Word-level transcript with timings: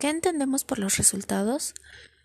¿Qué 0.00 0.08
entendemos 0.08 0.64
por 0.64 0.78
los 0.78 0.96
resultados? 0.96 1.74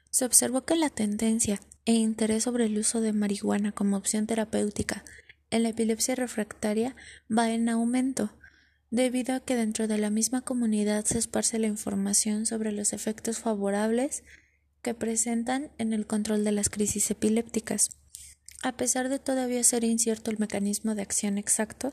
Se 0.09 0.23
observó 0.23 0.63
que 0.63 0.77
la 0.77 0.89
tendencia 0.89 1.59
e 1.83 1.91
interés 1.91 2.43
sobre 2.43 2.67
el 2.67 2.77
uso 2.77 3.01
de 3.01 3.11
marihuana 3.11 3.73
como 3.73 3.97
opción 3.97 4.27
terapéutica 4.27 5.03
en 5.51 5.63
la 5.63 5.69
epilepsia 5.69 6.15
refractaria 6.15 6.95
va 7.29 7.51
en 7.51 7.67
aumento, 7.67 8.31
debido 8.91 9.35
a 9.35 9.41
que 9.41 9.57
dentro 9.57 9.89
de 9.89 9.97
la 9.97 10.09
misma 10.09 10.39
comunidad 10.39 11.03
se 11.03 11.17
esparce 11.17 11.59
la 11.59 11.67
información 11.67 12.45
sobre 12.45 12.71
los 12.71 12.93
efectos 12.93 13.39
favorables 13.39 14.23
que 14.81 14.93
presentan 14.93 15.69
en 15.77 15.91
el 15.91 16.07
control 16.07 16.45
de 16.45 16.53
las 16.53 16.69
crisis 16.69 17.11
epilépticas. 17.11 17.89
A 18.63 18.77
pesar 18.77 19.09
de 19.09 19.19
todavía 19.19 19.65
ser 19.65 19.83
incierto 19.83 20.31
el 20.31 20.39
mecanismo 20.39 20.95
de 20.95 21.01
acción 21.01 21.37
exacto, 21.37 21.91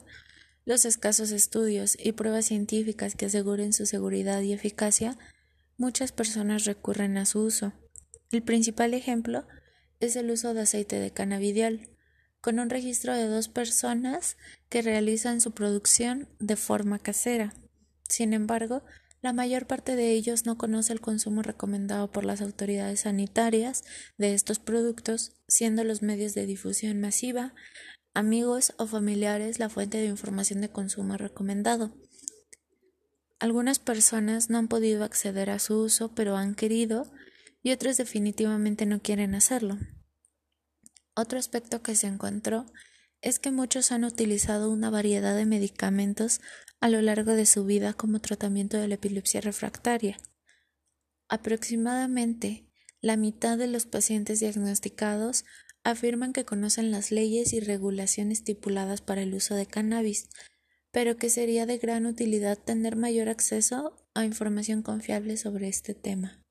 los 0.64 0.84
escasos 0.84 1.32
estudios 1.32 1.96
y 2.00 2.12
pruebas 2.12 2.44
científicas 2.44 3.16
que 3.16 3.26
aseguren 3.26 3.72
su 3.72 3.84
seguridad 3.84 4.42
y 4.42 4.52
eficacia 4.52 5.18
muchas 5.82 6.12
personas 6.12 6.64
recurren 6.64 7.18
a 7.18 7.26
su 7.26 7.40
uso. 7.40 7.72
El 8.30 8.44
principal 8.44 8.94
ejemplo 8.94 9.48
es 9.98 10.14
el 10.14 10.30
uso 10.30 10.54
de 10.54 10.60
aceite 10.60 11.00
de 11.00 11.10
cannabidiol, 11.10 11.90
con 12.40 12.60
un 12.60 12.70
registro 12.70 13.14
de 13.14 13.26
dos 13.26 13.48
personas 13.48 14.36
que 14.68 14.80
realizan 14.80 15.40
su 15.40 15.50
producción 15.50 16.28
de 16.38 16.54
forma 16.54 17.00
casera. 17.00 17.52
Sin 18.08 18.32
embargo, 18.32 18.84
la 19.22 19.32
mayor 19.32 19.66
parte 19.66 19.96
de 19.96 20.12
ellos 20.12 20.46
no 20.46 20.56
conoce 20.56 20.92
el 20.92 21.00
consumo 21.00 21.42
recomendado 21.42 22.12
por 22.12 22.24
las 22.24 22.42
autoridades 22.42 23.00
sanitarias 23.00 23.82
de 24.18 24.34
estos 24.34 24.60
productos, 24.60 25.32
siendo 25.48 25.82
los 25.82 26.00
medios 26.00 26.32
de 26.34 26.46
difusión 26.46 27.00
masiva, 27.00 27.54
amigos 28.14 28.72
o 28.78 28.86
familiares 28.86 29.58
la 29.58 29.68
fuente 29.68 29.98
de 29.98 30.06
información 30.06 30.60
de 30.60 30.70
consumo 30.70 31.16
recomendado. 31.16 31.92
Algunas 33.42 33.80
personas 33.80 34.50
no 34.50 34.58
han 34.58 34.68
podido 34.68 35.02
acceder 35.02 35.50
a 35.50 35.58
su 35.58 35.76
uso, 35.76 36.14
pero 36.14 36.36
han 36.36 36.54
querido, 36.54 37.10
y 37.60 37.72
otros 37.72 37.96
definitivamente 37.96 38.86
no 38.86 39.02
quieren 39.02 39.34
hacerlo. 39.34 39.78
Otro 41.16 41.40
aspecto 41.40 41.82
que 41.82 41.96
se 41.96 42.06
encontró 42.06 42.66
es 43.20 43.40
que 43.40 43.50
muchos 43.50 43.90
han 43.90 44.04
utilizado 44.04 44.70
una 44.70 44.90
variedad 44.90 45.34
de 45.34 45.44
medicamentos 45.44 46.40
a 46.80 46.88
lo 46.88 47.02
largo 47.02 47.32
de 47.32 47.44
su 47.46 47.64
vida 47.64 47.94
como 47.94 48.20
tratamiento 48.20 48.76
de 48.76 48.86
la 48.86 48.94
epilepsia 48.94 49.40
refractaria. 49.40 50.18
Aproximadamente 51.28 52.70
la 53.00 53.16
mitad 53.16 53.58
de 53.58 53.66
los 53.66 53.86
pacientes 53.86 54.38
diagnosticados 54.38 55.44
afirman 55.82 56.32
que 56.32 56.44
conocen 56.44 56.92
las 56.92 57.10
leyes 57.10 57.52
y 57.54 57.58
regulaciones 57.58 58.38
estipuladas 58.38 59.00
para 59.00 59.22
el 59.22 59.34
uso 59.34 59.56
de 59.56 59.66
cannabis, 59.66 60.28
pero 60.92 61.16
que 61.16 61.30
sería 61.30 61.66
de 61.66 61.78
gran 61.78 62.06
utilidad 62.06 62.58
tener 62.58 62.96
mayor 62.96 63.28
acceso 63.28 63.96
a 64.14 64.24
información 64.24 64.82
confiable 64.82 65.36
sobre 65.36 65.68
este 65.68 65.94
tema. 65.94 66.41